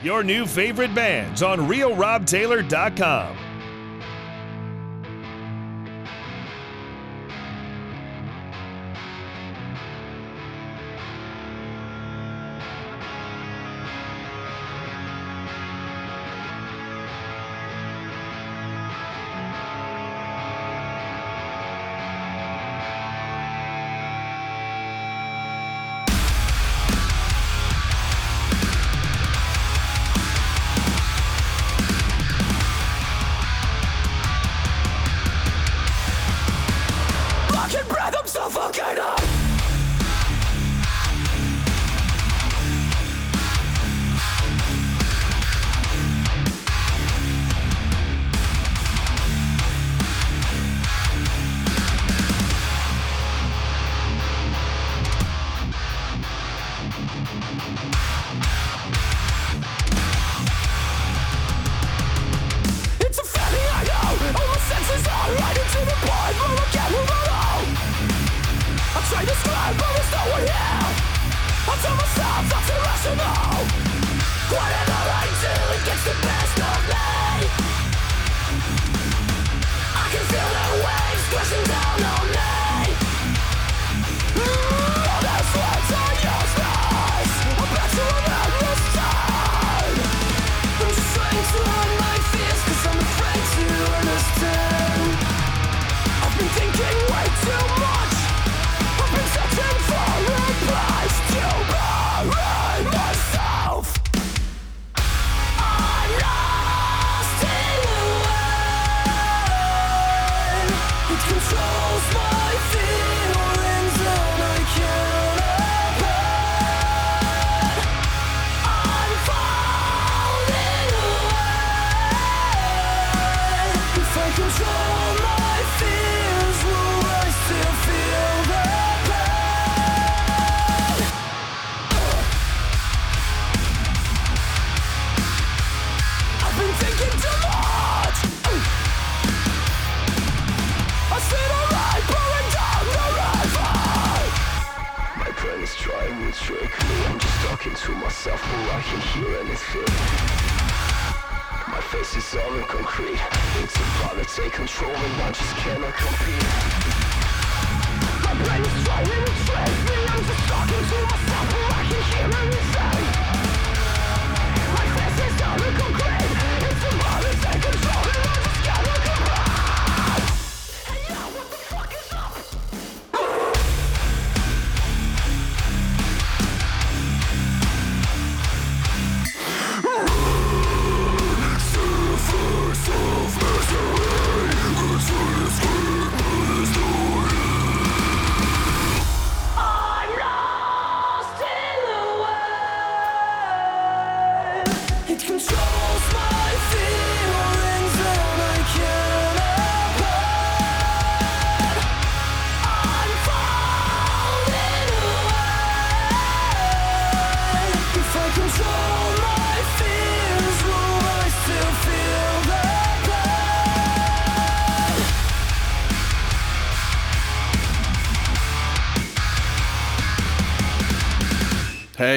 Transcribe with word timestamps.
Your 0.00 0.22
new 0.22 0.46
favorite 0.46 0.94
bands 0.94 1.42
on 1.42 1.58
RealRobTaylor.com. 1.58 3.47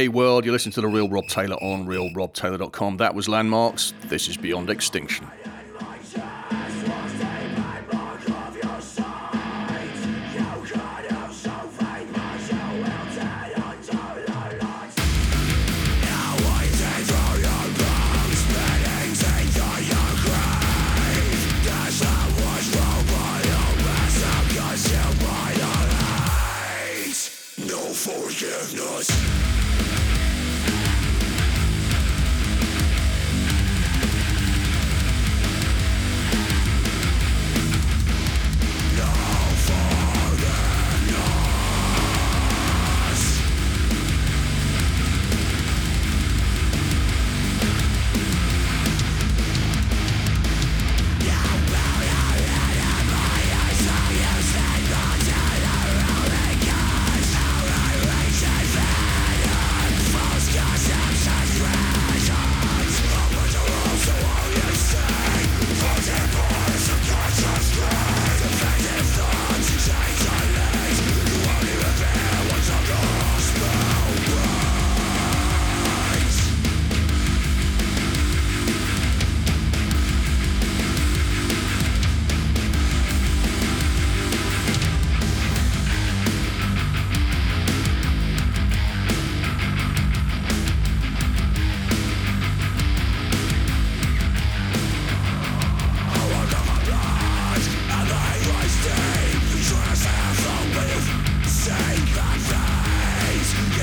Hey 0.01 0.07
world, 0.07 0.45
you're 0.45 0.51
listening 0.51 0.73
to 0.73 0.81
The 0.81 0.87
Real 0.87 1.07
Rob 1.07 1.27
Taylor 1.27 1.57
on 1.57 1.85
realrobtaylor.com. 1.85 2.97
That 2.97 3.13
was 3.13 3.29
Landmarks. 3.29 3.93
This 4.05 4.27
is 4.29 4.35
Beyond 4.35 4.71
Extinction. 4.71 5.27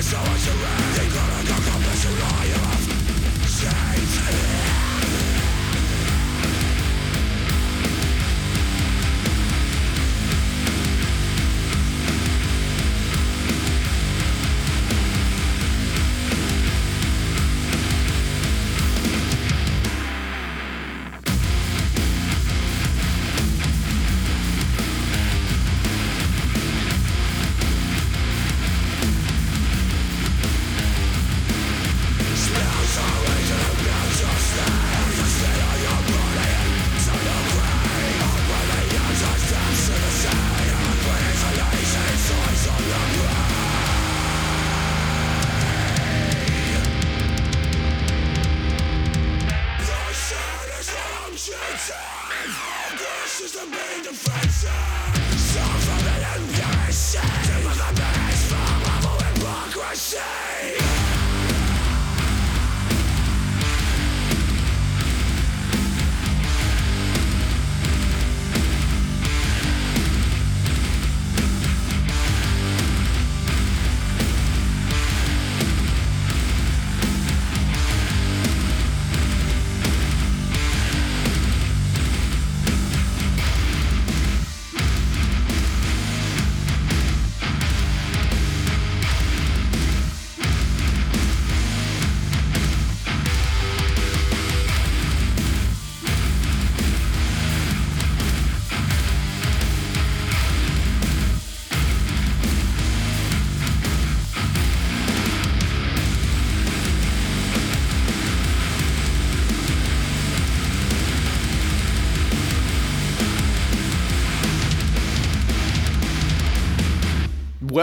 So 0.08 0.16
as 0.16 0.46
you 0.46 0.52
read, 0.52 1.05
you 1.05 1.12
gotta 1.12 1.46
go 1.46 1.70
come 1.70 1.78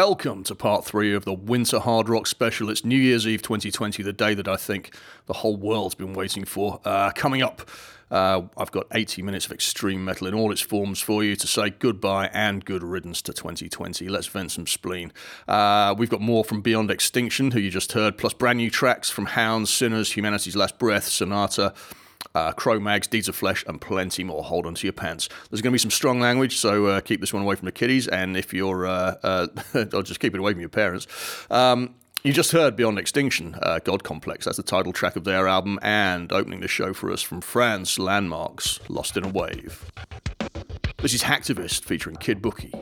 Welcome 0.07 0.43
to 0.43 0.53
part 0.53 0.85
three 0.85 1.15
of 1.15 1.25
the 1.25 1.33
Winter 1.33 1.79
Hard 1.79 2.09
Rock 2.09 2.27
Special. 2.27 2.69
It's 2.69 2.85
New 2.85 2.95
Year's 2.95 3.25
Eve 3.25 3.41
2020, 3.41 4.03
the 4.03 4.13
day 4.13 4.35
that 4.35 4.47
I 4.47 4.55
think 4.55 4.95
the 5.25 5.33
whole 5.33 5.57
world's 5.57 5.95
been 5.95 6.13
waiting 6.13 6.45
for. 6.45 6.79
Uh, 6.85 7.09
coming 7.09 7.41
up, 7.41 7.67
uh, 8.11 8.43
I've 8.55 8.71
got 8.71 8.85
80 8.91 9.23
minutes 9.23 9.47
of 9.47 9.51
extreme 9.51 10.05
metal 10.05 10.27
in 10.27 10.35
all 10.35 10.51
its 10.51 10.61
forms 10.61 10.99
for 10.99 11.23
you 11.23 11.35
to 11.35 11.47
say 11.47 11.71
goodbye 11.71 12.29
and 12.33 12.63
good 12.63 12.83
riddance 12.83 13.19
to 13.23 13.33
2020. 13.33 14.07
Let's 14.07 14.27
vent 14.27 14.51
some 14.51 14.67
spleen. 14.67 15.11
Uh, 15.47 15.95
we've 15.97 16.11
got 16.11 16.21
more 16.21 16.43
from 16.43 16.61
Beyond 16.61 16.91
Extinction, 16.91 17.49
who 17.49 17.59
you 17.59 17.71
just 17.71 17.93
heard, 17.93 18.15
plus 18.15 18.35
brand 18.35 18.57
new 18.57 18.69
tracks 18.69 19.09
from 19.09 19.25
Hounds, 19.25 19.73
Sinners, 19.73 20.11
Humanity's 20.11 20.55
Last 20.55 20.77
Breath, 20.77 21.05
Sonata 21.05 21.73
uh, 22.35 22.51
Cro-Mags, 22.51 23.07
Deeds 23.07 23.27
of 23.27 23.35
Flesh, 23.35 23.63
and 23.67 23.81
plenty 23.81 24.23
more. 24.23 24.43
Hold 24.43 24.67
on 24.67 24.75
to 24.75 24.85
your 24.85 24.93
pants. 24.93 25.29
There's 25.49 25.61
going 25.61 25.71
to 25.71 25.75
be 25.75 25.79
some 25.79 25.89
strong 25.91 26.19
language, 26.19 26.57
so 26.57 26.87
uh, 26.87 27.01
keep 27.01 27.21
this 27.21 27.33
one 27.33 27.41
away 27.41 27.55
from 27.55 27.65
the 27.65 27.71
kiddies. 27.71 28.07
And 28.07 28.37
if 28.37 28.53
you're, 28.53 28.85
uh, 28.85 29.15
uh 29.23 29.47
I'll 29.93 30.03
just 30.03 30.19
keep 30.19 30.35
it 30.35 30.39
away 30.39 30.51
from 30.51 30.59
your 30.59 30.69
parents. 30.69 31.07
Um, 31.49 31.95
you 32.23 32.33
just 32.33 32.51
heard 32.51 32.75
Beyond 32.75 32.97
Extinction, 32.97 33.55
uh, 33.61 33.79
God 33.83 34.03
Complex. 34.03 34.45
That's 34.45 34.57
the 34.57 34.63
title 34.63 34.91
track 34.91 35.15
of 35.15 35.23
their 35.23 35.47
album, 35.47 35.79
and 35.81 36.31
opening 36.33 36.59
the 36.59 36.67
show 36.67 36.91
for 36.93 37.11
us 37.11 37.21
from 37.21 37.39
France, 37.39 37.99
Landmarks, 37.99 38.79
Lost 38.89 39.15
in 39.15 39.23
a 39.23 39.29
Wave. 39.29 39.91
This 40.97 41.13
is 41.13 41.23
Hacktivist 41.23 41.83
featuring 41.83 42.15
Kid 42.15 42.41
Bookie. 42.41 42.73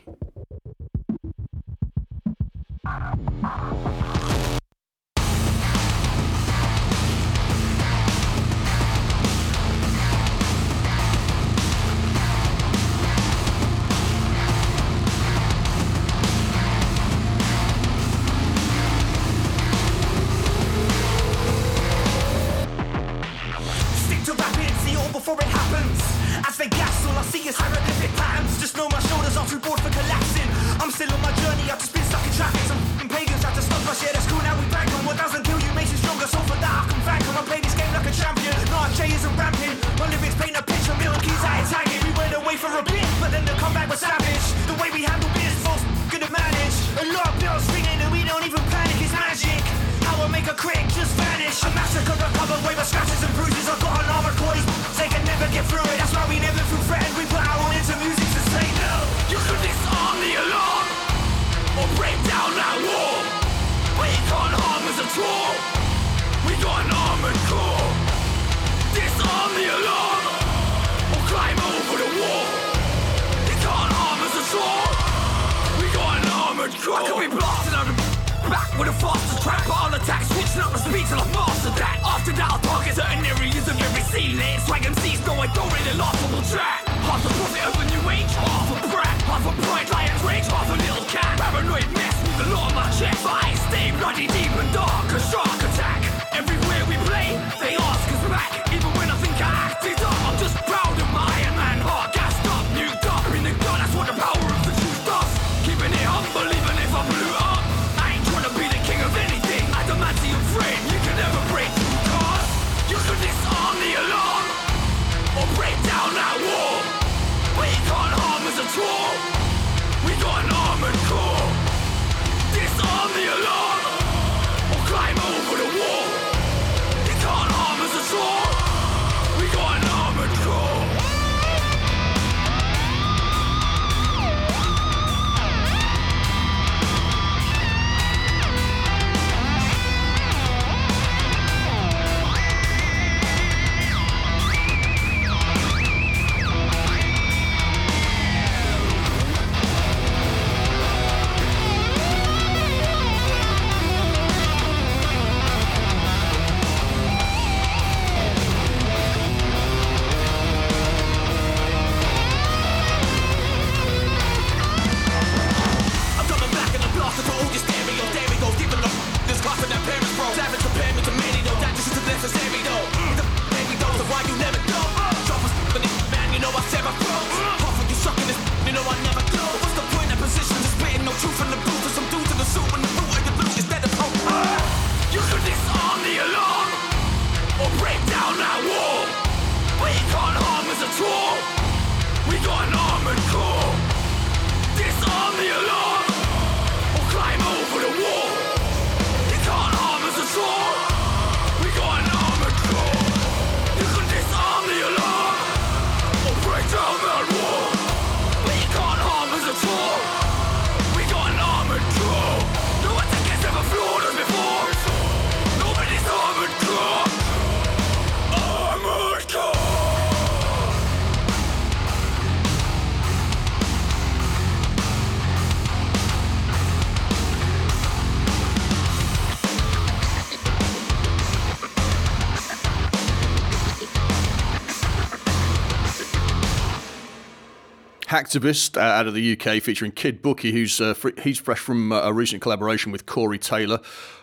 Hacktivist 238.14 238.76
uh, 238.76 238.80
out 238.80 239.08
of 239.08 239.14
the 239.14 239.32
UK, 239.32 239.60
featuring 239.60 239.90
Kid 239.90 240.22
Bookie, 240.22 240.52
who's 240.52 240.80
uh, 240.80 240.94
fr- 240.94 241.18
he's 241.20 241.40
fresh 241.40 241.58
from 241.58 241.90
uh, 241.90 242.02
a 242.02 242.12
recent 242.12 242.40
collaboration 242.40 242.92
with 242.92 243.06
Corey 243.06 243.40
Taylor, 243.40 243.80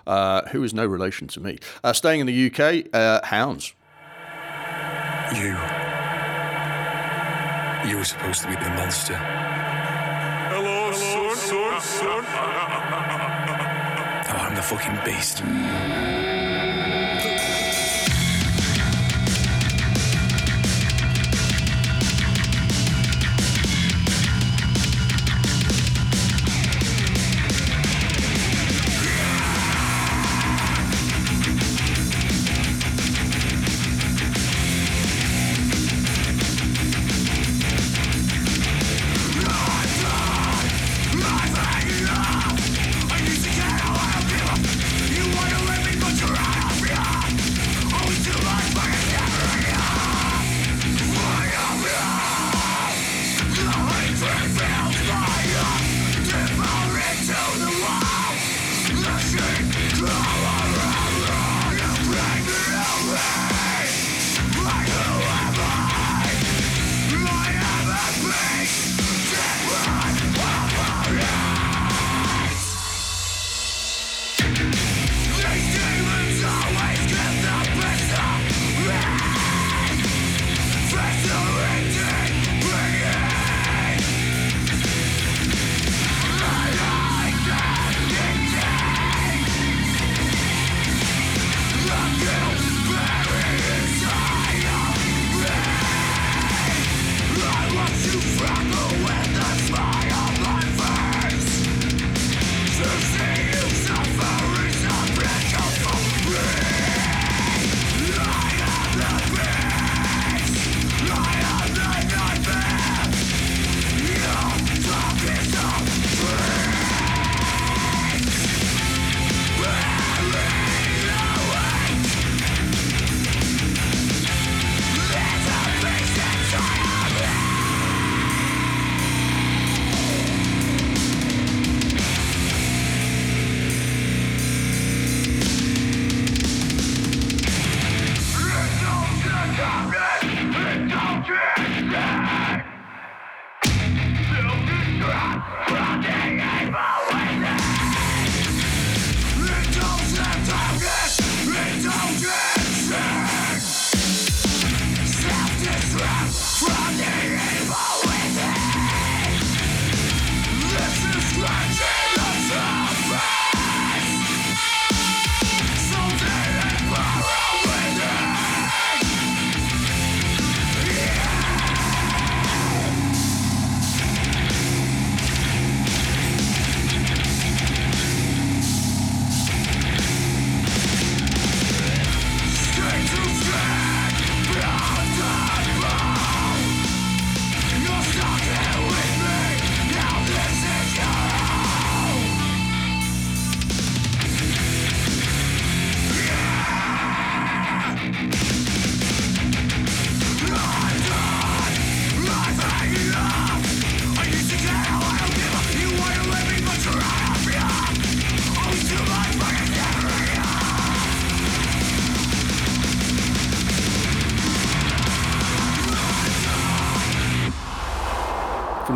uh, 0.07 0.43
who 0.51 0.63
is 0.63 0.73
no 0.73 0.85
relation 0.85 1.27
to 1.27 1.41
me. 1.41 1.57
Uh, 1.83 1.91
staying 1.91 2.21
in 2.21 2.25
the 2.25 2.47
UK, 2.47 2.87
uh, 2.93 3.19
Hounds. 3.25 3.73
You. 5.35 5.57
You 7.89 7.97
were 7.97 8.05
supposed 8.05 8.43
to 8.43 8.47
be 8.47 8.55
the 8.55 8.69
monster. 8.69 9.15
Hello, 9.15 10.93
son, 10.93 11.35
son, 11.35 11.81
son. 11.81 12.23
Now 14.23 14.37
I'm 14.37 14.55
the 14.55 14.61
fucking 14.61 14.99
beast. 15.03 15.43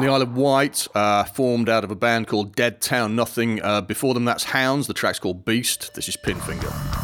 The 0.06 0.12
Isle 0.12 0.22
of 0.22 0.38
Wight, 0.38 0.88
uh, 0.94 1.24
formed 1.24 1.68
out 1.68 1.84
of 1.84 1.90
a 1.90 1.96
band 1.96 2.28
called 2.28 2.56
Dead 2.56 2.80
Town 2.80 3.16
Nothing. 3.16 3.60
Uh, 3.62 3.82
before 3.82 4.14
them, 4.14 4.24
that's 4.24 4.44
Hounds. 4.44 4.86
The 4.86 4.94
track's 4.94 5.18
called 5.18 5.46
Beast. 5.46 5.96
This 5.96 6.08
is 6.08 6.16
Pinfinger. 6.16 6.95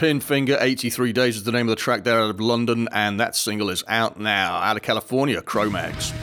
Pinfinger, 0.00 0.56
83 0.58 1.12
Days 1.12 1.36
is 1.36 1.42
the 1.42 1.52
name 1.52 1.68
of 1.68 1.72
the 1.72 1.76
track 1.76 2.04
there 2.04 2.18
out 2.18 2.30
of 2.30 2.40
London, 2.40 2.88
and 2.90 3.20
that 3.20 3.36
single 3.36 3.68
is 3.68 3.84
out 3.86 4.18
now, 4.18 4.54
out 4.54 4.78
of 4.78 4.82
California, 4.82 5.42
Cro-Mags. 5.42 6.14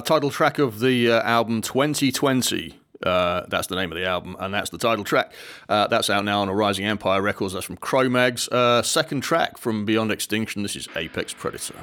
Title 0.00 0.30
track 0.30 0.58
of 0.58 0.80
the 0.80 1.10
uh, 1.10 1.22
album 1.22 1.62
2020. 1.62 2.78
Uh, 3.02 3.46
that's 3.48 3.66
the 3.66 3.76
name 3.76 3.90
of 3.90 3.96
the 3.96 4.04
album, 4.04 4.36
and 4.38 4.52
that's 4.52 4.70
the 4.70 4.78
title 4.78 5.04
track. 5.04 5.32
Uh, 5.68 5.86
that's 5.86 6.10
out 6.10 6.24
now 6.24 6.42
on 6.42 6.50
Rising 6.50 6.84
Empire 6.84 7.22
Records. 7.22 7.54
That's 7.54 7.64
from 7.64 7.78
Cro-Mags. 7.78 8.48
Uh, 8.48 8.82
second 8.82 9.22
track 9.22 9.56
from 9.56 9.84
Beyond 9.84 10.12
Extinction. 10.12 10.62
This 10.62 10.76
is 10.76 10.88
Apex 10.96 11.32
Predator. 11.32 11.82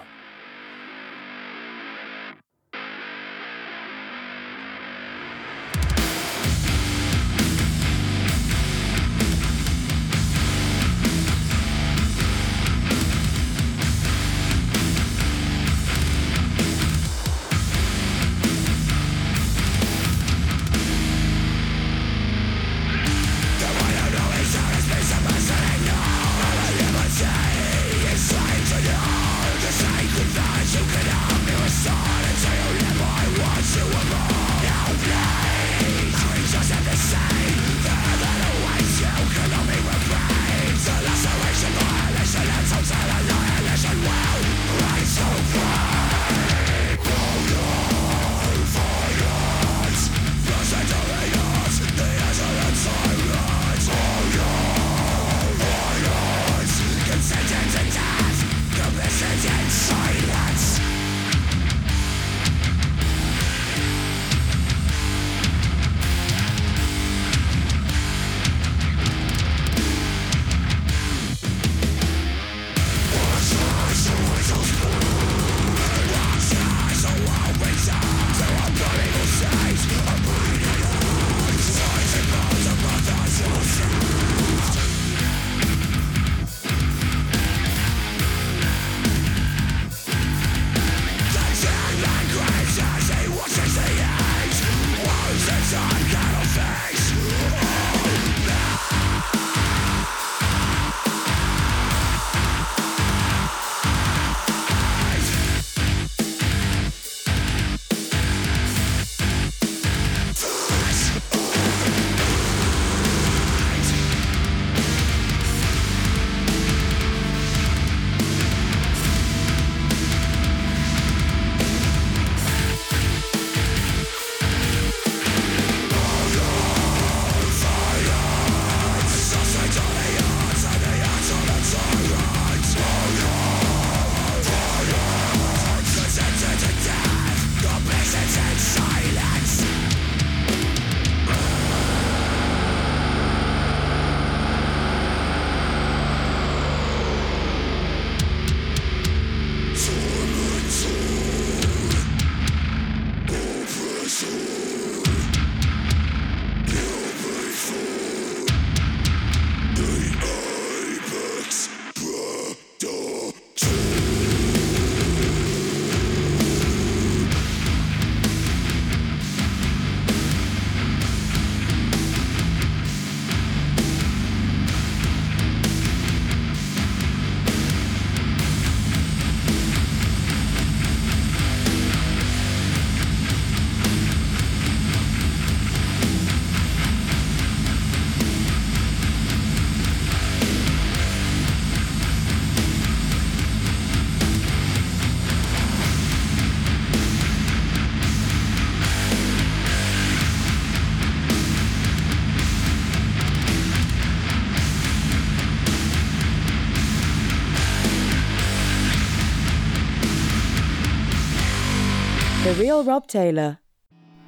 Real 212.58 212.84
Rob 212.84 213.06
Taylor. 213.06 213.60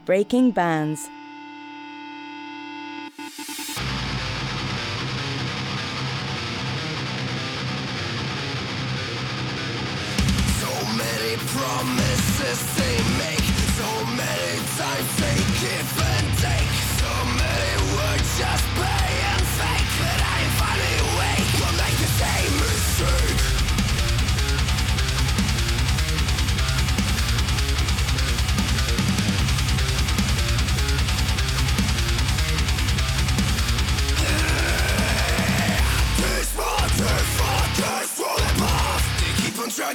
Breaking 0.06 0.52
Bands. 0.52 1.10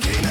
Keep 0.00 0.23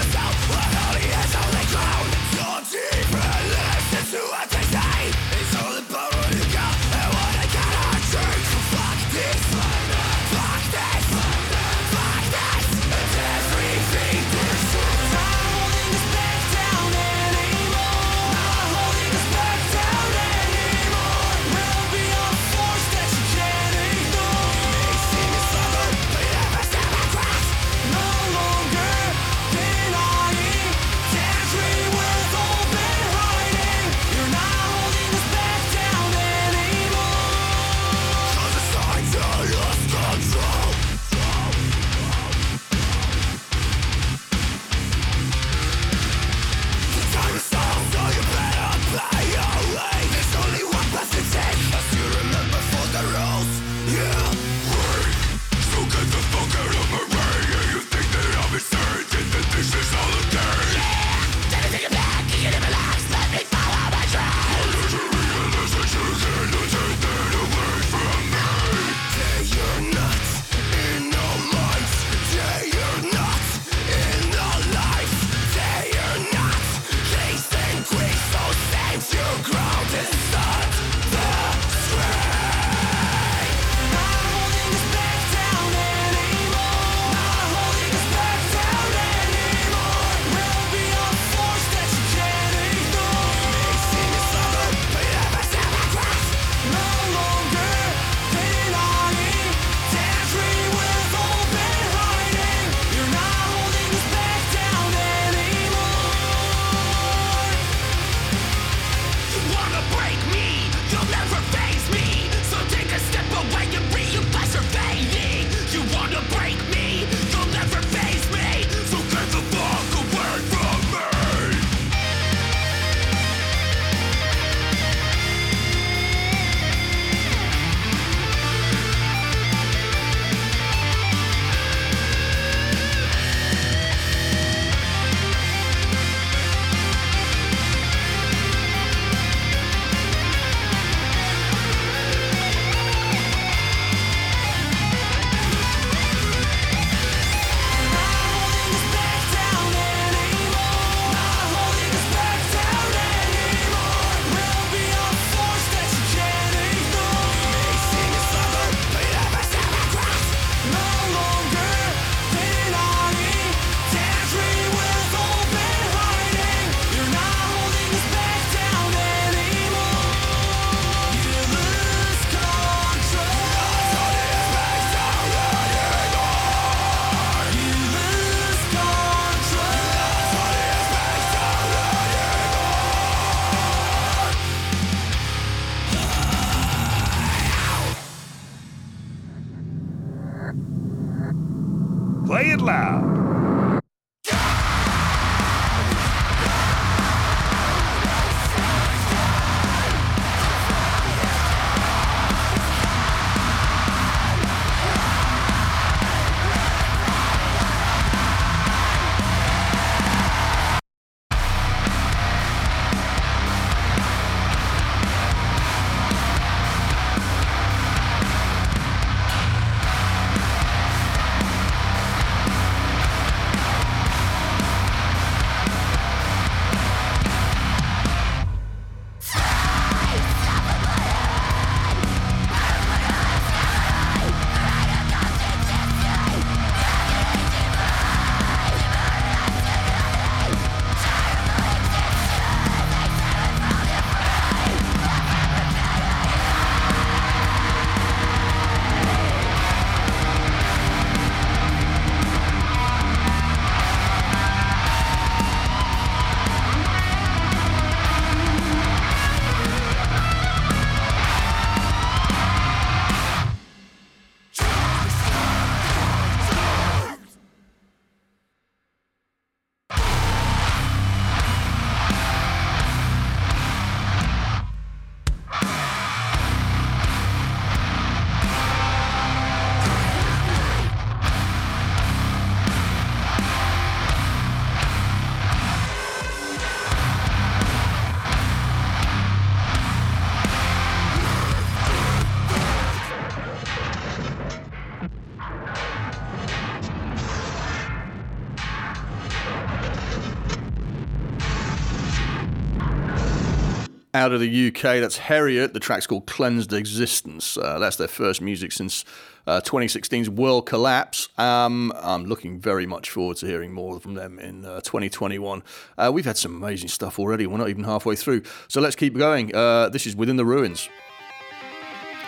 out 304.24 304.32
of 304.32 304.40
the 304.40 304.68
UK. 304.70 305.02
That's 305.02 305.18
Heriot. 305.18 305.74
The 305.74 305.82
track's 305.82 306.08
called 306.08 306.26
Cleansed 306.28 306.72
Existence. 306.72 307.58
Uh, 307.58 307.78
that's 307.78 307.98
their 307.98 308.08
first 308.08 308.42
music 308.42 308.72
since 308.72 309.04
uh, 309.46 309.60
2016's 309.60 310.30
World 310.30 310.66
Collapse. 310.66 311.28
Um, 311.38 311.92
I'm 311.98 312.26
looking 312.26 312.58
very 312.58 312.86
much 312.86 313.10
forward 313.10 313.36
to 313.38 313.46
hearing 313.46 313.74
more 313.74 314.00
from 314.00 314.14
them 314.14 314.40
in 314.40 314.64
uh, 314.64 314.80
2021. 314.80 315.62
Uh, 315.98 316.12
we've 316.14 316.24
had 316.24 316.38
some 316.38 316.56
amazing 316.56 316.88
stuff 316.88 317.20
already. 317.20 317.46
We're 317.46 317.58
not 317.58 317.68
even 317.68 317.84
halfway 317.84 318.16
through. 318.16 318.44
So 318.70 318.80
let's 318.80 318.96
keep 318.96 319.18
going. 319.18 319.54
Uh, 319.54 319.90
this 319.90 320.08
is 320.08 320.16
Within 320.16 320.38
the 320.38 320.46
Ruins. 320.46 320.88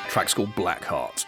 Track's 0.09 0.33
called 0.33 0.53
Black 0.55 0.83
Heart. 0.83 1.25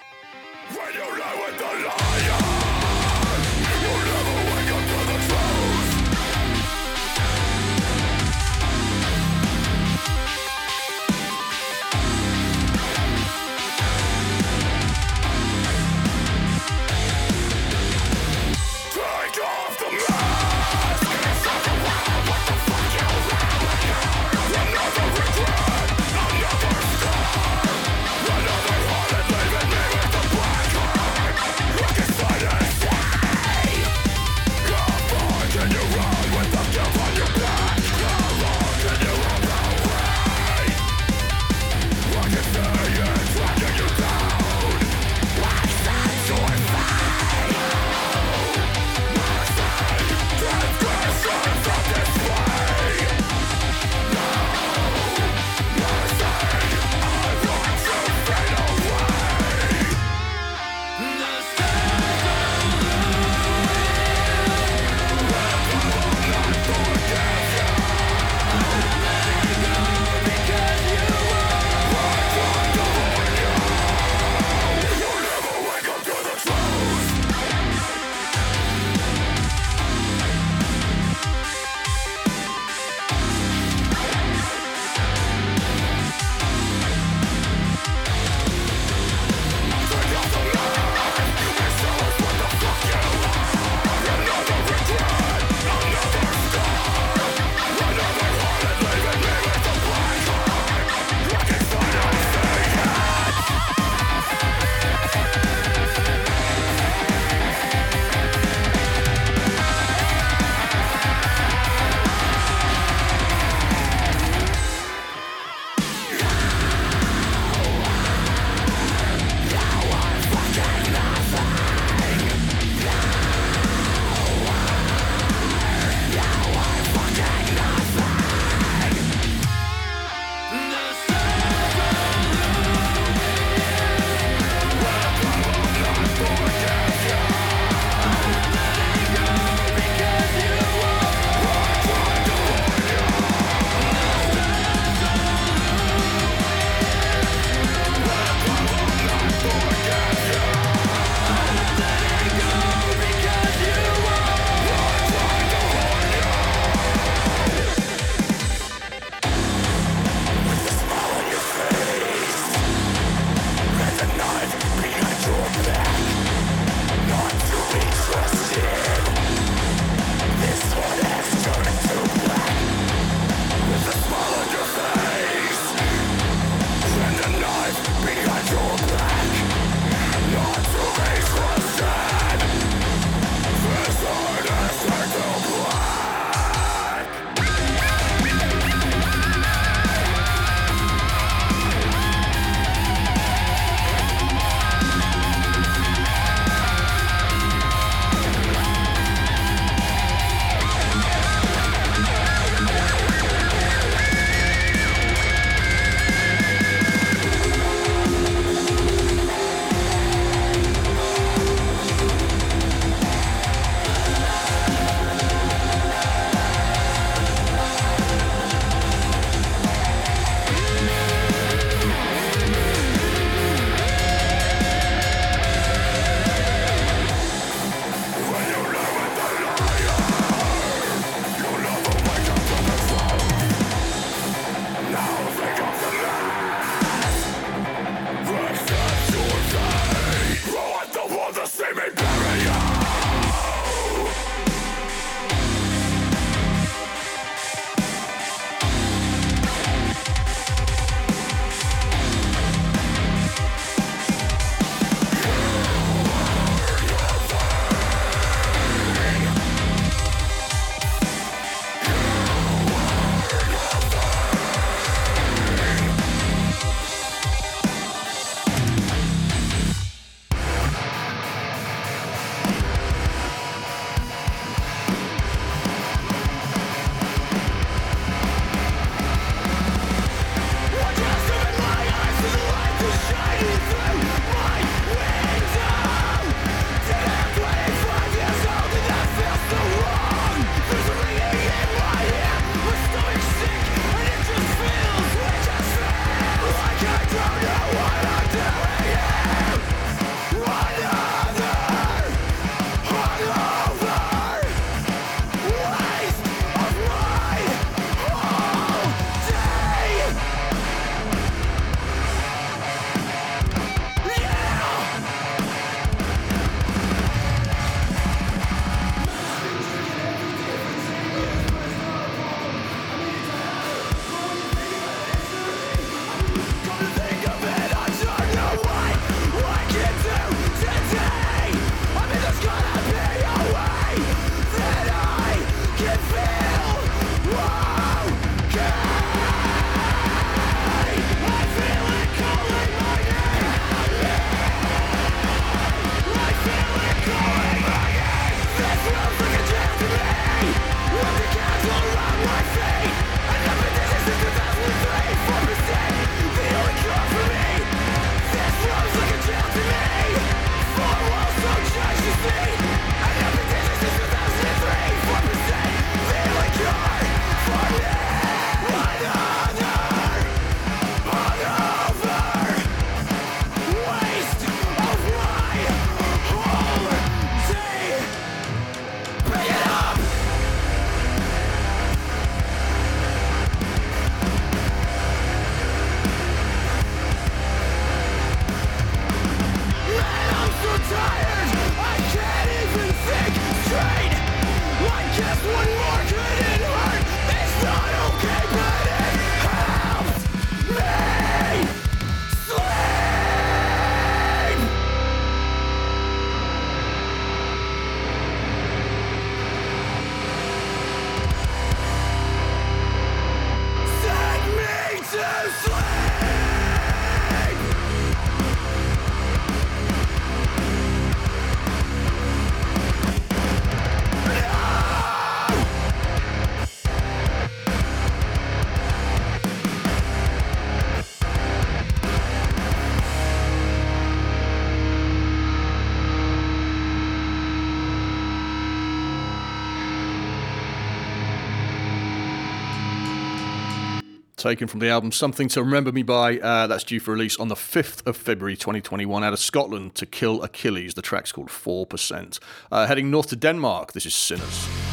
Taken 444.37 444.67
from 444.67 444.79
the 444.79 444.87
album 444.87 445.11
Something 445.11 445.49
to 445.49 445.63
Remember 445.63 445.91
Me 445.91 446.03
By. 446.03 446.37
Uh, 446.37 446.67
that's 446.67 446.83
due 446.83 446.99
for 446.99 447.11
release 447.11 447.37
on 447.37 447.47
the 447.47 447.55
5th 447.55 448.05
of 448.05 448.15
February 448.15 448.55
2021 448.55 449.23
out 449.23 449.33
of 449.33 449.39
Scotland 449.39 449.95
to 449.95 450.05
Kill 450.05 450.43
Achilles. 450.43 450.93
The 450.93 451.01
track's 451.01 451.31
called 451.31 451.49
4%. 451.49 452.39
Uh, 452.71 452.85
heading 452.85 453.11
north 453.11 453.27
to 453.29 453.35
Denmark, 453.35 453.93
this 453.93 454.05
is 454.05 454.13
Sinners. 454.13 454.86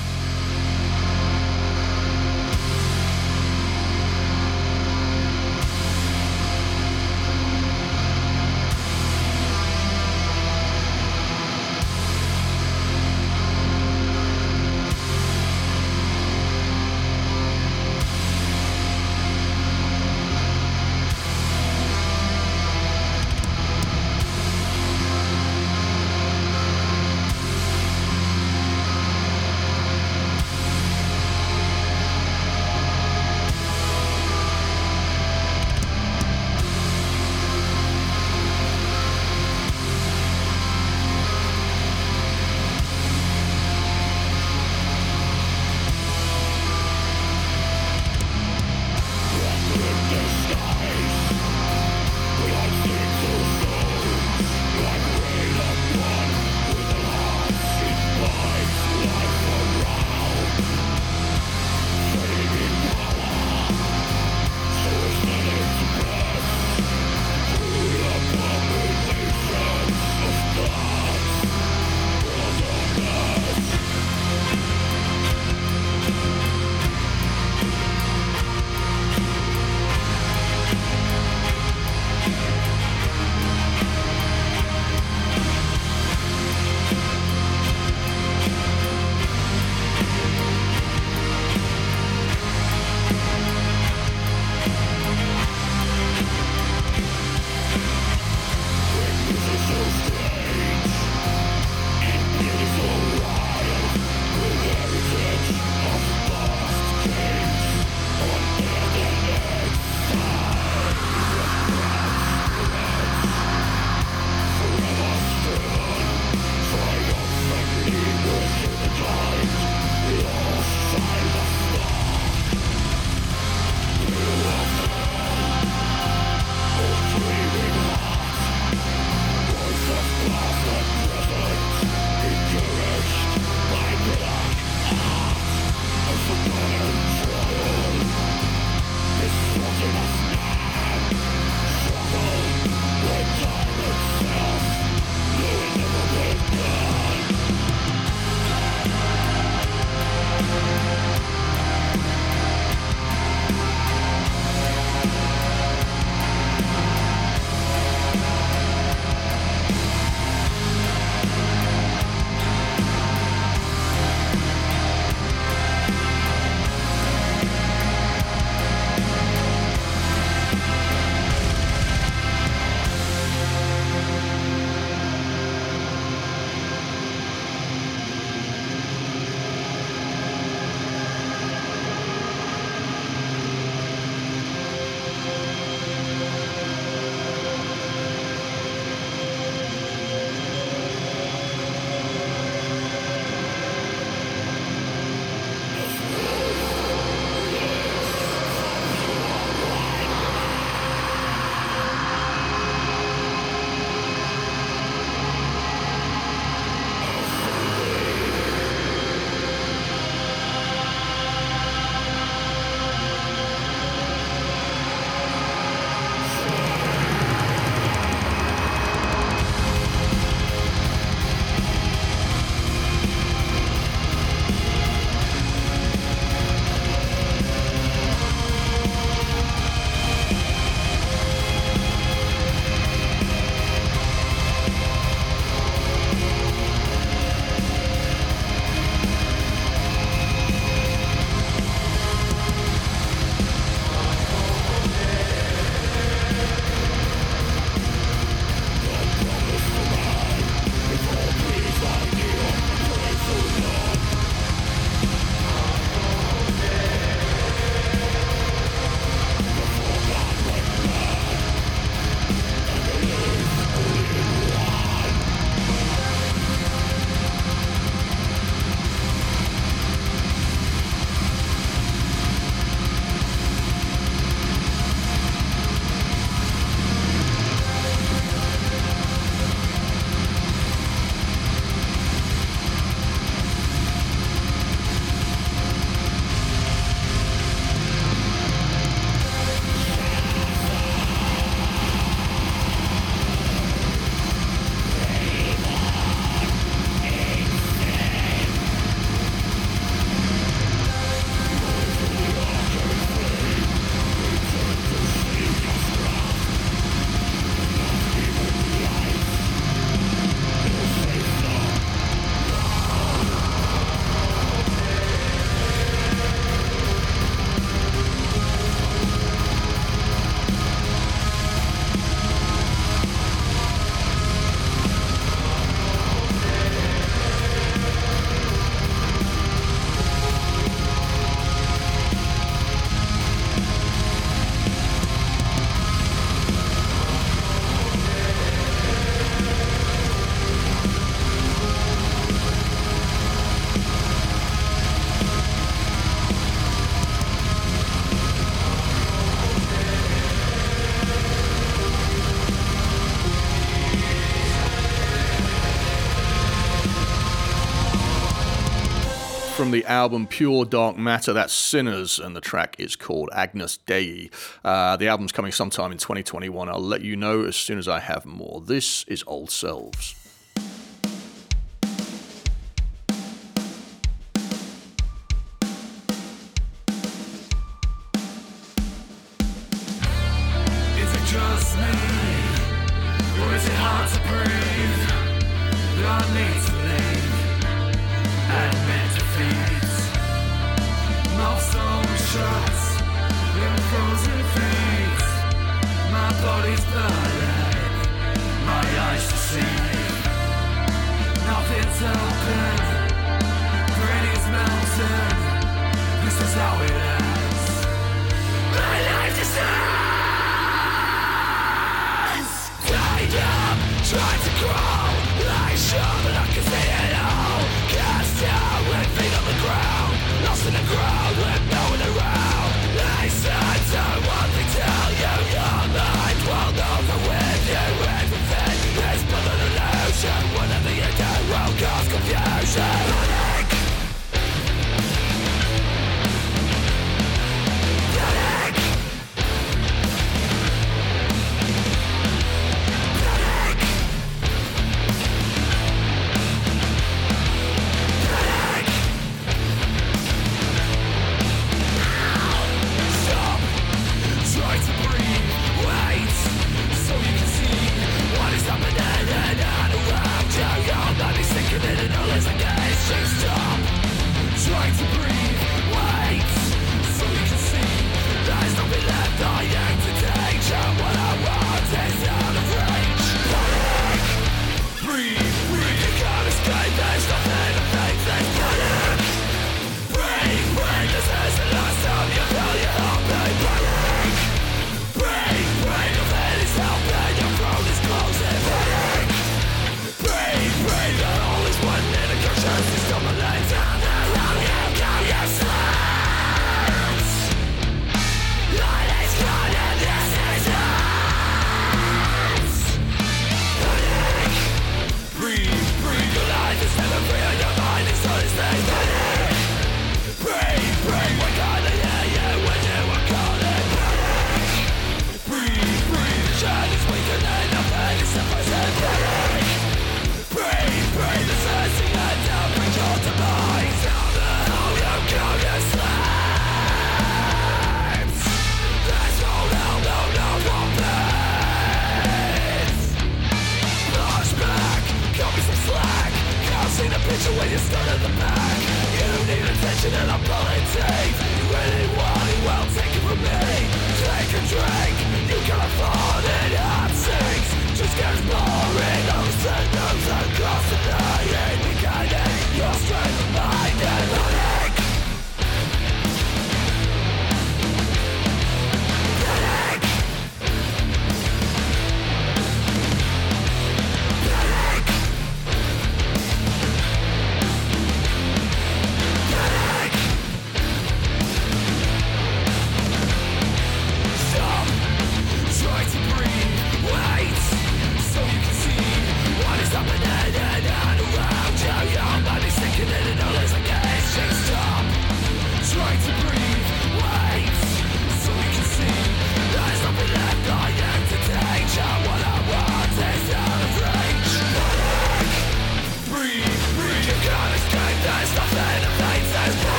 from 359.64 359.70
the 359.70 359.86
album 359.86 360.26
Pure 360.26 360.66
Dark 360.66 360.98
Matter, 360.98 361.32
that's 361.32 361.54
Sinners, 361.54 362.18
and 362.18 362.36
the 362.36 362.40
track 362.42 362.76
is 362.78 362.96
called 362.96 363.30
Agnus 363.32 363.78
Dei. 363.78 364.28
Uh, 364.62 364.94
the 364.98 365.08
album's 365.08 365.32
coming 365.32 365.52
sometime 365.52 365.90
in 365.90 365.96
2021. 365.96 366.68
I'll 366.68 366.78
let 366.78 367.00
you 367.00 367.16
know 367.16 367.44
as 367.44 367.56
soon 367.56 367.78
as 367.78 367.88
I 367.88 368.00
have 368.00 368.26
more. 368.26 368.60
This 368.60 369.04
is 369.04 369.24
Old 369.26 369.50
Selves. 369.50 370.16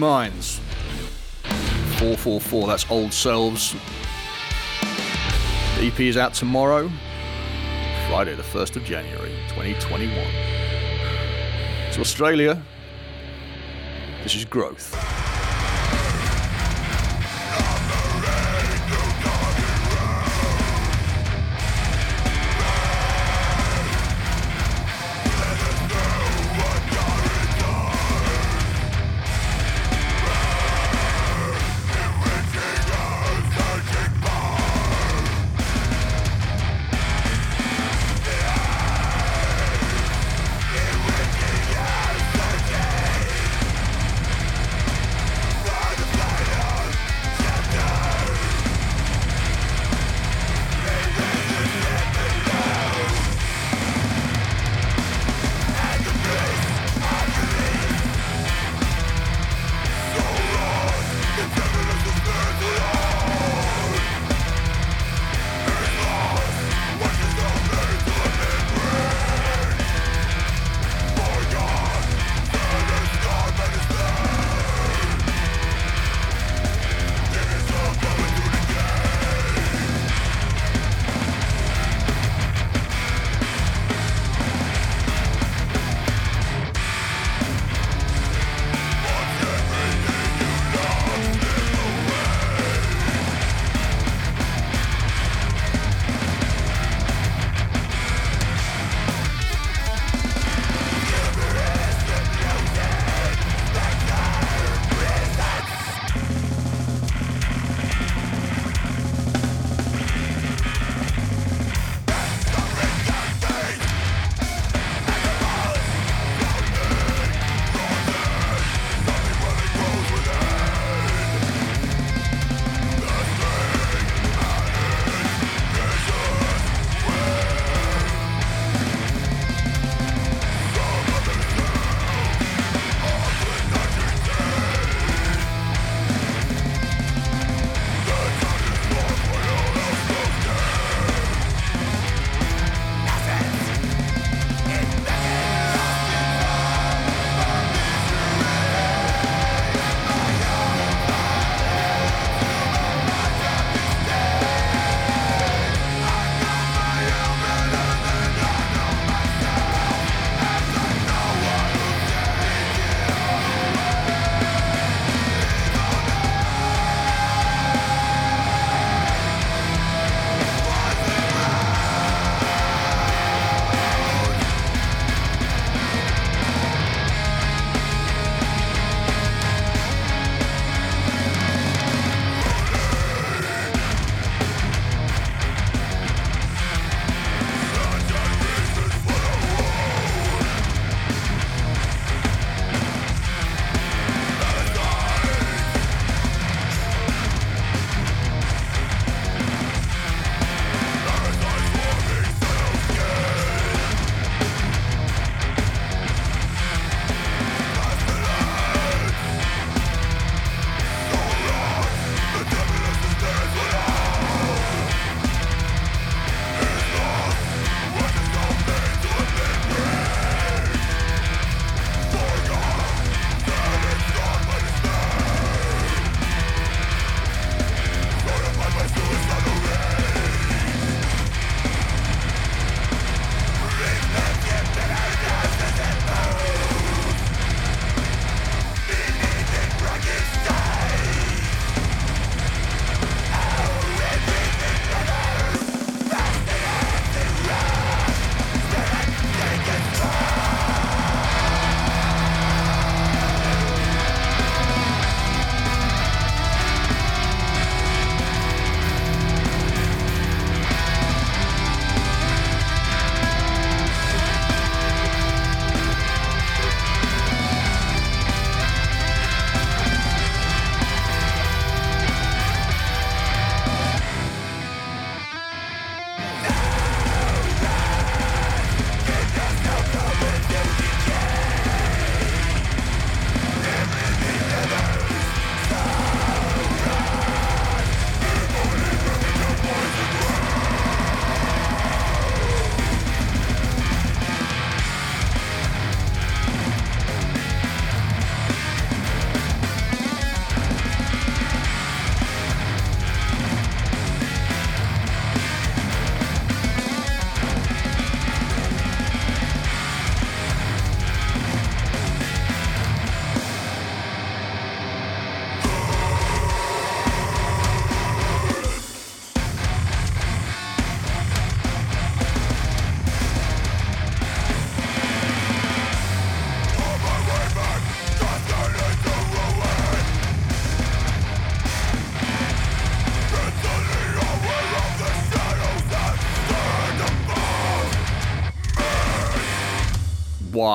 Minds. 0.00 0.58
444, 1.98 2.66
that's 2.66 2.90
Old 2.90 3.12
Selves. 3.12 3.74
The 5.76 5.88
EP 5.88 6.00
is 6.00 6.16
out 6.16 6.32
tomorrow, 6.32 6.90
Friday, 8.08 8.34
the 8.34 8.42
1st 8.42 8.76
of 8.76 8.84
January, 8.84 9.36
2021. 9.50 10.14
To 11.92 12.00
Australia, 12.00 12.62
this 14.22 14.34
is 14.34 14.46
Growth. 14.46 15.09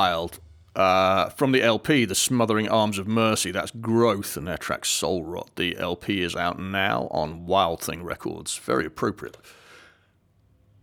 Wild. 0.06 0.40
Uh, 0.76 1.30
from 1.30 1.52
the 1.52 1.64
LP, 1.64 2.06
The 2.06 2.16
Smothering 2.16 2.68
Arms 2.68 3.00
of 3.00 3.08
Mercy, 3.08 3.52
that's 3.52 3.72
Growth 3.72 4.38
and 4.38 4.46
their 4.46 4.58
track 4.58 4.86
Soul 4.86 5.24
Rot. 5.24 5.50
The 5.56 5.78
LP 5.78 6.22
is 6.22 6.36
out 6.36 6.60
now 6.60 7.08
on 7.12 7.46
Wild 7.46 7.82
Thing 7.82 8.04
Records. 8.04 8.56
Very 8.58 8.86
appropriate. 8.86 9.38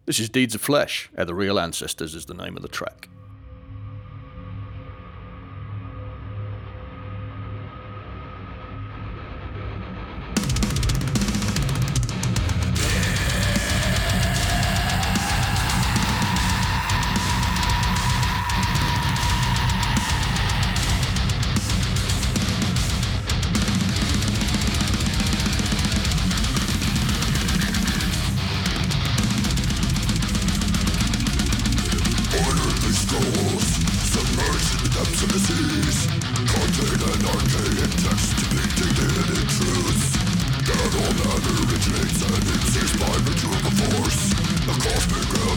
This 0.07 0.19
is 0.19 0.29
Deeds 0.29 0.55
of 0.55 0.61
Flesh, 0.61 1.11
and 1.15 1.29
the 1.29 1.35
Real 1.35 1.61
Ancestors 1.61 2.15
is 2.15 2.27
the 2.27 2.35
name 2.35 2.57
of 2.57 2.63
the 2.63 2.69
track. 2.69 3.09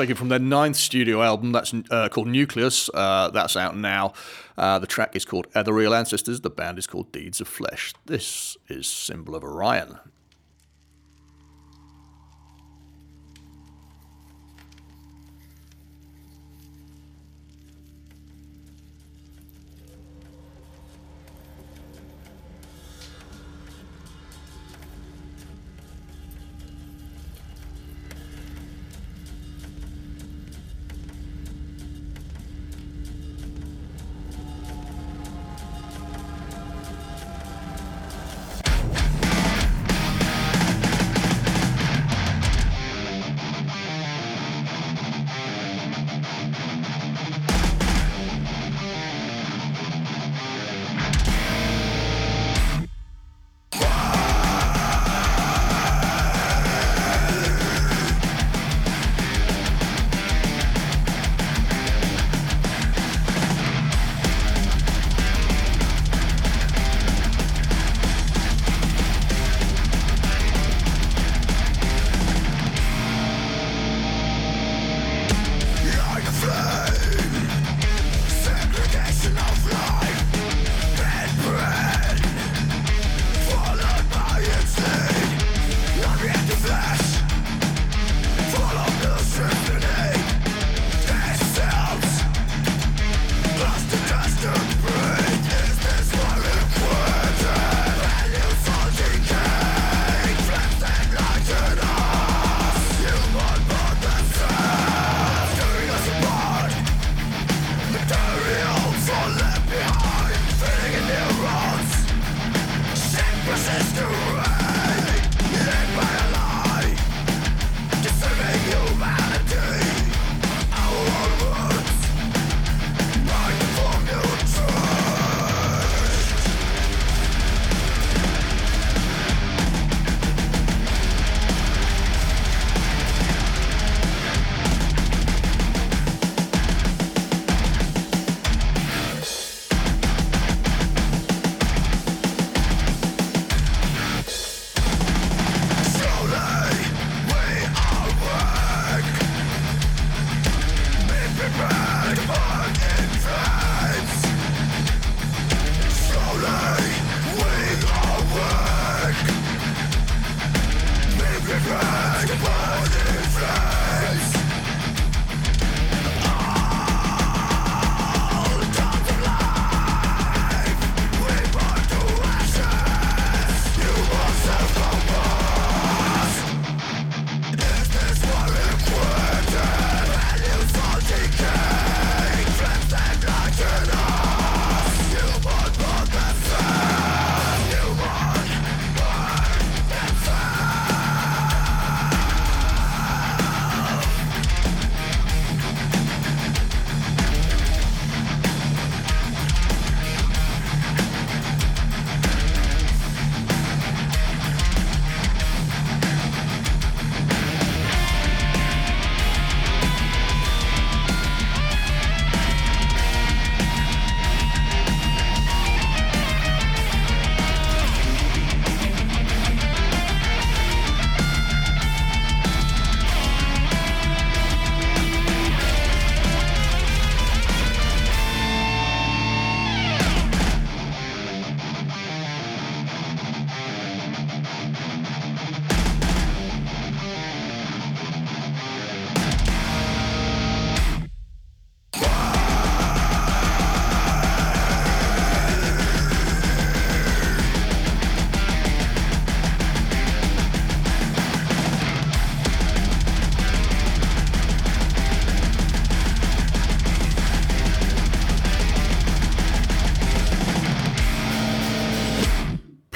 taken 0.00 0.16
from 0.16 0.28
their 0.28 0.38
ninth 0.38 0.76
studio 0.76 1.22
album 1.22 1.52
that's 1.52 1.74
uh, 1.90 2.08
called 2.08 2.26
Nucleus. 2.26 2.88
Uh, 2.94 3.30
that's 3.30 3.54
out 3.54 3.76
now. 3.76 4.14
Uh, 4.56 4.78
the 4.78 4.86
track 4.86 5.14
is 5.14 5.26
called 5.26 5.46
The 5.52 5.72
Real 5.74 5.94
Ancestors. 5.94 6.40
The 6.40 6.48
band 6.48 6.78
is 6.78 6.86
called 6.86 7.12
Deeds 7.12 7.40
of 7.40 7.48
Flesh. 7.48 7.92
This 8.06 8.56
is 8.68 8.86
Symbol 8.86 9.34
of 9.34 9.44
Orion. 9.44 9.98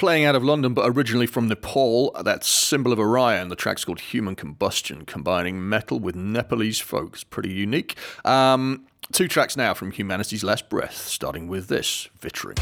Playing 0.04 0.26
out 0.26 0.36
of 0.36 0.44
London, 0.44 0.74
but 0.74 0.86
originally 0.86 1.26
from 1.26 1.48
Nepal. 1.48 2.14
That's 2.22 2.46
Symbol 2.46 2.92
of 2.92 2.98
Orion. 2.98 3.48
The 3.48 3.56
track's 3.56 3.86
called 3.86 4.00
Human 4.00 4.36
Combustion, 4.36 5.06
combining 5.06 5.66
metal 5.66 5.98
with 5.98 6.14
Nepalese 6.14 6.78
folks. 6.78 7.24
Pretty 7.24 7.48
unique. 7.48 7.96
Um, 8.22 8.84
two 9.12 9.28
tracks 9.28 9.56
now 9.56 9.72
from 9.72 9.92
Humanity's 9.92 10.44
Last 10.44 10.68
Breath, 10.68 10.94
starting 10.94 11.48
with 11.48 11.68
this 11.68 12.10
Vittring. 12.20 12.58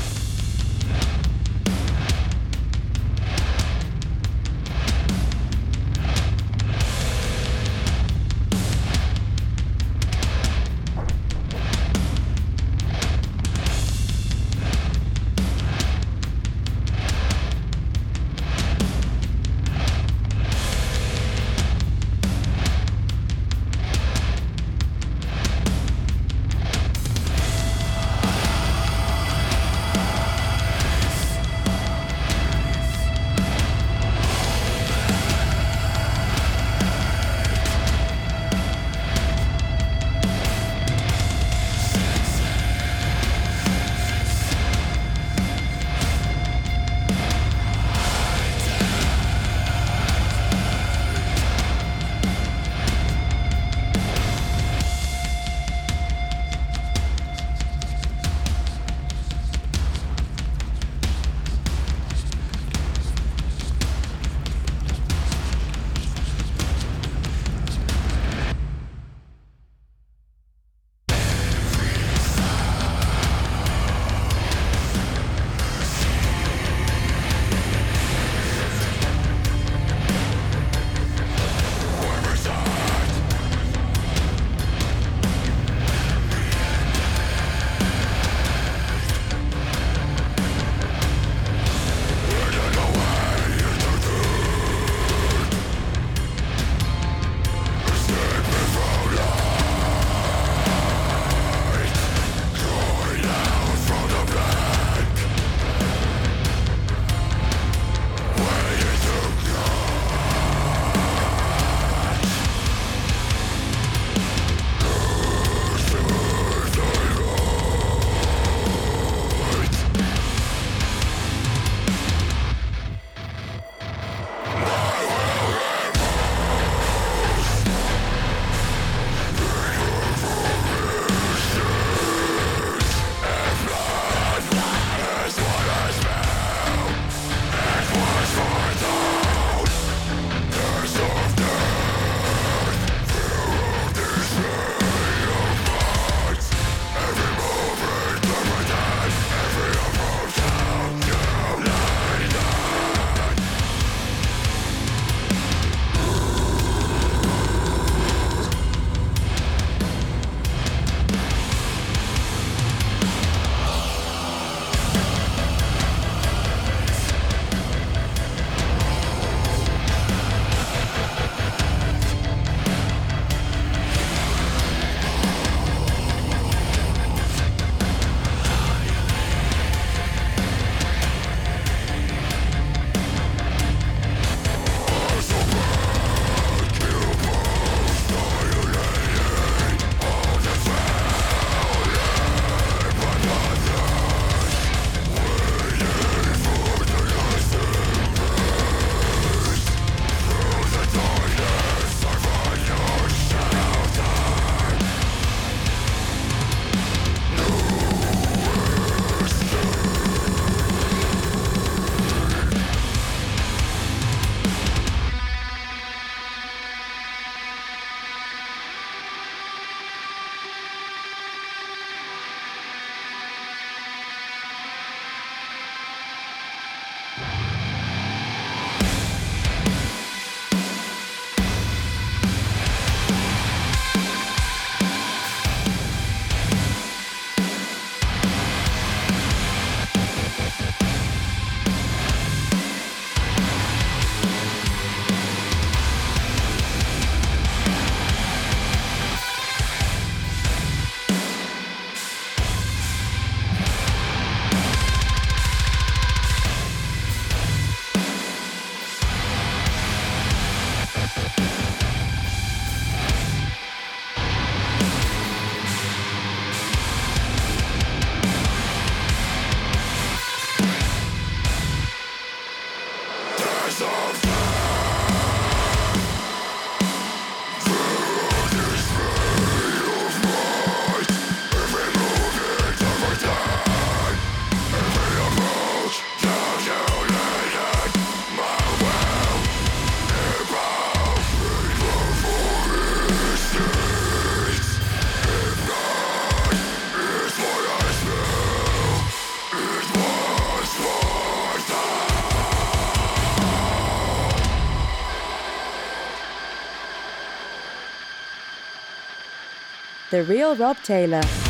The 310.13 310.22
Real 310.25 310.55
Rob 310.55 310.76
Taylor. 310.83 311.41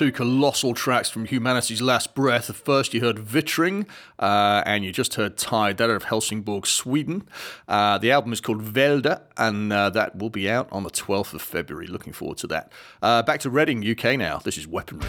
two 0.00 0.10
colossal 0.10 0.72
tracks 0.72 1.10
from 1.10 1.26
Humanity's 1.26 1.82
Last 1.82 2.14
Breath. 2.14 2.56
First, 2.56 2.94
you 2.94 3.02
heard 3.02 3.16
Vittring, 3.16 3.86
uh, 4.18 4.62
and 4.64 4.82
you 4.82 4.92
just 4.92 5.16
heard 5.16 5.36
Tide, 5.36 5.76
that 5.76 5.90
of 5.90 6.04
Helsingborg, 6.04 6.66
Sweden. 6.66 7.28
Uh, 7.68 7.98
the 7.98 8.10
album 8.10 8.32
is 8.32 8.40
called 8.40 8.62
Välde, 8.62 9.20
and 9.36 9.70
uh, 9.70 9.90
that 9.90 10.16
will 10.16 10.30
be 10.30 10.48
out 10.48 10.68
on 10.72 10.84
the 10.84 10.90
12th 10.90 11.34
of 11.34 11.42
February. 11.42 11.86
Looking 11.86 12.14
forward 12.14 12.38
to 12.38 12.46
that. 12.46 12.72
Uh, 13.02 13.22
back 13.22 13.40
to 13.40 13.50
Reading, 13.50 13.86
UK 13.86 14.18
now. 14.18 14.38
This 14.38 14.56
is 14.56 14.66
Weaponry. 14.66 15.06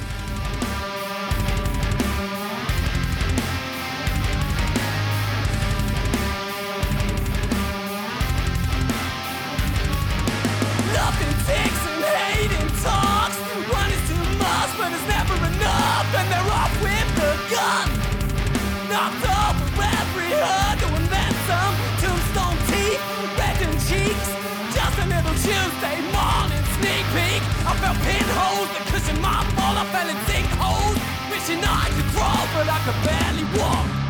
I 29.81 29.85
fell 29.85 30.07
in 30.07 30.15
sinkholes, 30.29 30.99
wishing 31.31 31.63
I 31.63 31.89
could 31.89 32.05
crawl, 32.13 32.45
but 32.53 32.69
I 32.69 32.77
could 32.85 33.01
barely 33.03 33.45
walk. 33.57 34.00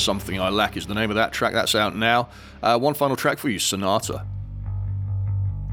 Something 0.00 0.40
I 0.40 0.48
Lack 0.48 0.76
is 0.76 0.86
the 0.86 0.94
name 0.94 1.10
of 1.10 1.16
that 1.16 1.32
track. 1.32 1.52
That's 1.52 1.74
out 1.74 1.94
now. 1.94 2.28
Uh, 2.62 2.78
one 2.78 2.94
final 2.94 3.16
track 3.16 3.38
for 3.38 3.48
you 3.48 3.58
Sonata 3.58 4.24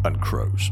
and 0.03 0.21
Crows. 0.21 0.71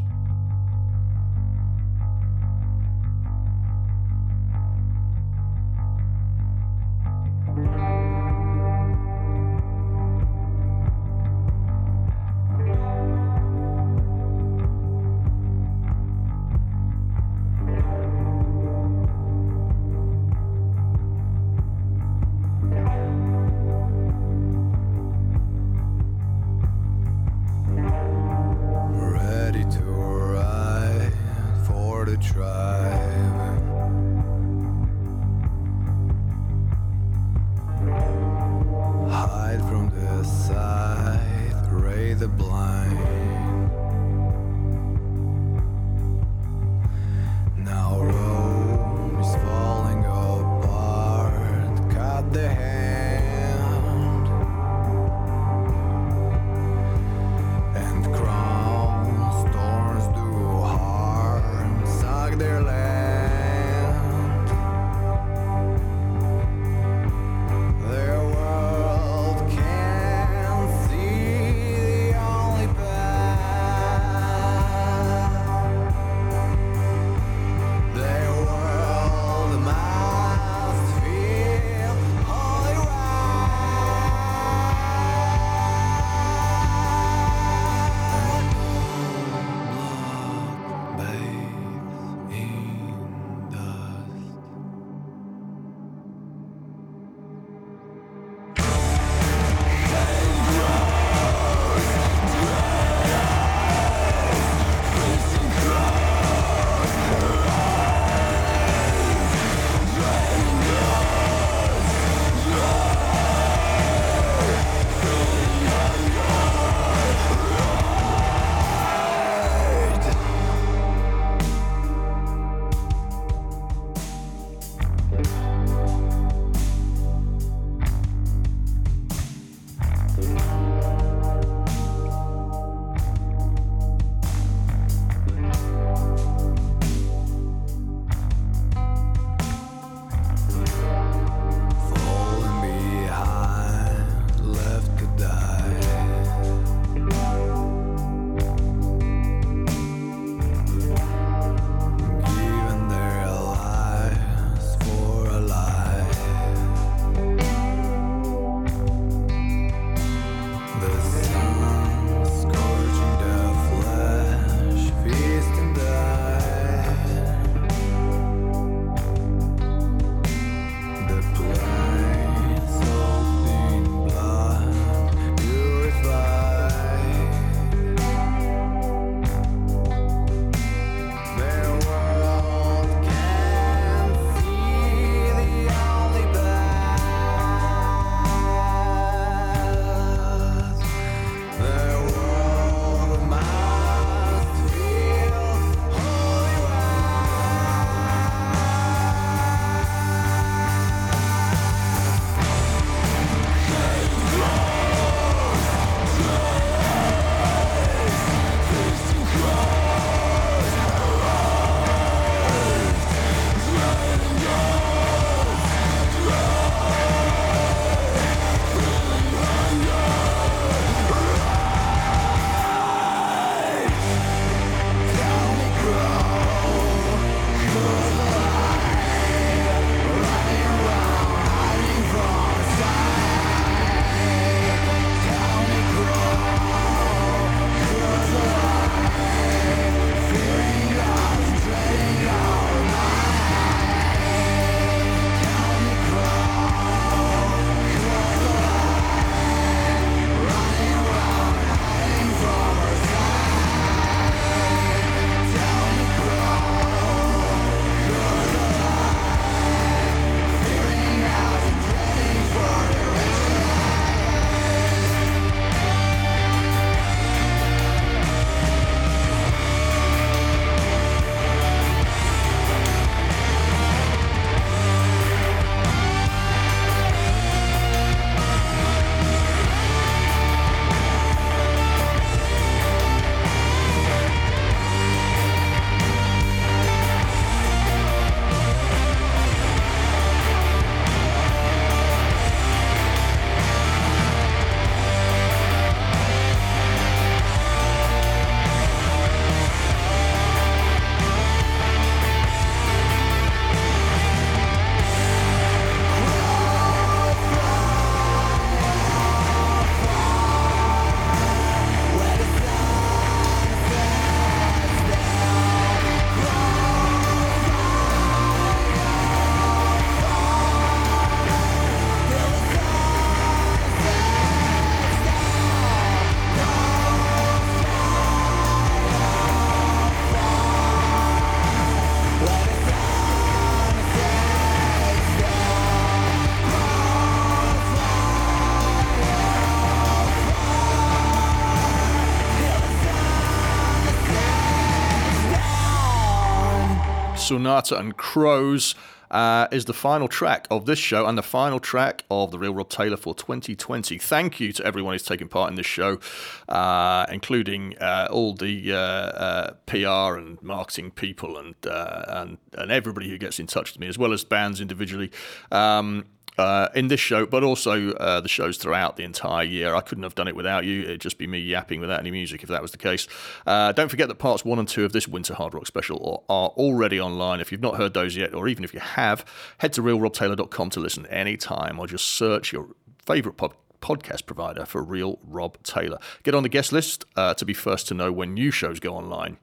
Sonata 347.46 348.00
and 348.00 348.18
Crows 348.18 348.96
uh, 349.30 349.68
is 349.72 349.86
the 349.86 349.94
final 349.94 350.28
track 350.28 350.66
of 350.72 350.88
this 350.88 350.98
show 350.98 351.28
and 351.28 351.38
the 351.38 351.44
final 351.44 351.80
track 351.80 352.24
of 352.32 352.50
The 352.50 352.58
Real 352.58 352.74
Rob 352.74 352.90
Taylor 352.90 353.18
for 353.18 353.36
2020. 353.36 354.18
Thank 354.18 354.60
you 354.60 354.74
to 354.74 354.84
everyone 354.84 355.14
who's 355.14 355.22
taken 355.22 355.48
part 355.48 355.70
in 355.70 355.76
this 355.76 355.86
show, 355.86 356.20
uh, 356.68 357.28
including 357.30 358.00
uh, 358.00 358.30
all 358.32 358.56
the 358.56 358.94
uh, 358.94 358.98
uh, 358.98 359.72
PR 359.86 360.40
and 360.40 360.60
marketing 360.64 361.12
people 361.12 361.60
and, 361.60 361.76
uh, 361.86 362.24
and, 362.30 362.58
and 362.74 362.92
everybody 362.92 363.30
who 363.30 363.38
gets 363.38 363.60
in 363.60 363.68
touch 363.68 363.94
with 363.94 364.00
me, 364.00 364.08
as 364.08 364.18
well 364.18 364.34
as 364.34 364.44
bands 364.44 364.82
individually. 364.82 365.32
Um, 365.72 366.26
uh, 366.58 366.90
in 366.96 367.08
this 367.08 367.20
show, 367.20 367.46
but 367.46 367.64
also 367.64 368.12
uh, 368.14 368.42
the 368.42 368.48
shows 368.48 368.78
throughout 368.78 369.18
the 369.18 369.24
entire 369.24 369.64
year. 369.64 369.96
I 369.96 370.02
couldn't 370.02 370.24
have 370.24 370.36
done 370.36 370.48
it 370.48 370.56
without 370.56 370.86
you. 370.86 371.04
It'd 371.04 371.22
just 371.22 371.38
be 371.38 371.48
me 371.48 371.60
yapping 371.60 372.00
without 372.00 372.20
any 372.20 372.32
music 372.32 372.64
if 372.64 372.70
that 372.70 372.82
was 372.82 372.92
the 372.92 372.98
case. 372.98 373.28
Uh, 373.66 373.92
don't 373.92 374.10
forget 374.10 374.28
that 374.28 374.36
parts 374.36 374.64
one 374.64 374.80
and 374.80 374.88
two 374.88 375.06
of 375.06 375.12
this 375.12 375.28
Winter 375.28 375.54
Hard 375.54 375.74
Rock 375.74 375.88
special 375.88 376.46
are 376.50 376.70
already 376.70 377.20
online. 377.20 377.60
If 377.60 377.72
you've 377.72 377.82
not 377.82 377.98
heard 377.98 378.14
those 378.14 378.36
yet, 378.36 378.54
or 378.54 378.68
even 378.68 378.84
if 378.84 378.94
you 378.94 379.00
have, 379.00 379.46
head 379.80 379.94
to 379.94 380.02
realrobtaylor.com 380.02 380.90
to 380.92 381.00
listen 381.00 381.26
anytime 381.28 382.00
or 382.00 382.08
just 382.08 382.26
search 382.26 382.72
your 382.72 382.88
favourite 383.26 383.58
podcast 383.58 383.76
podcast 384.02 384.46
provider 384.46 384.86
for 384.86 385.04
Real 385.04 385.40
Rob 385.44 385.82
Taylor. 385.82 386.20
Get 386.44 386.54
on 386.54 386.62
the 386.62 386.70
guest 386.70 386.92
list 386.92 387.26
uh, 387.36 387.56
to 387.56 387.66
be 387.66 387.74
first 387.74 388.08
to 388.10 388.14
know 388.14 388.32
when 388.32 388.54
new 388.54 388.70
shows 388.70 389.00
go 389.00 389.16
online. 389.16 389.58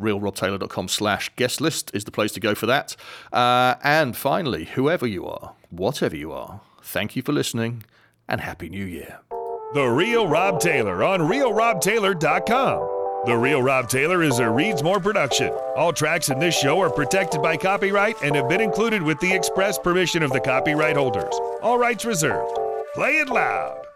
RealRobTaylor.com 0.00 0.88
slash 0.88 1.30
guest 1.36 1.60
list 1.60 1.90
is 1.94 2.04
the 2.04 2.10
place 2.10 2.32
to 2.32 2.40
go 2.40 2.54
for 2.54 2.66
that. 2.66 2.96
Uh, 3.32 3.74
and 3.82 4.16
finally, 4.16 4.64
whoever 4.66 5.06
you 5.06 5.26
are, 5.26 5.54
whatever 5.70 6.16
you 6.16 6.32
are, 6.32 6.60
thank 6.82 7.16
you 7.16 7.22
for 7.22 7.32
listening 7.32 7.84
and 8.28 8.40
Happy 8.40 8.68
New 8.68 8.84
Year. 8.84 9.20
The 9.74 9.86
Real 9.86 10.26
Rob 10.26 10.60
Taylor 10.60 11.02
on 11.02 11.20
RealRobTaylor.com. 11.20 12.96
The 13.26 13.36
Real 13.36 13.62
Rob 13.62 13.88
Taylor 13.88 14.22
is 14.22 14.38
a 14.38 14.48
Reads 14.48 14.82
More 14.82 15.00
production. 15.00 15.52
All 15.76 15.92
tracks 15.92 16.30
in 16.30 16.38
this 16.38 16.56
show 16.56 16.80
are 16.80 16.88
protected 16.88 17.42
by 17.42 17.56
copyright 17.56 18.14
and 18.22 18.34
have 18.36 18.48
been 18.48 18.60
included 18.60 19.02
with 19.02 19.18
the 19.20 19.32
express 19.32 19.78
permission 19.78 20.22
of 20.22 20.30
the 20.30 20.40
copyright 20.40 20.96
holders. 20.96 21.34
All 21.60 21.78
rights 21.78 22.04
reserved. 22.04 22.56
Play 22.94 23.18
it 23.18 23.28
loud. 23.28 23.87